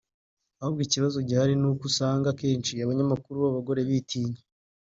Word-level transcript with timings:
Ahubwo 0.59 0.81
ikibazo 0.83 1.17
gihari 1.27 1.53
ni 1.57 1.67
uko 1.71 1.83
usanga 1.91 2.25
akenshi 2.33 2.71
abanyamakuru 2.83 3.35
b’abagore 3.43 3.79
bitinya 3.87 4.41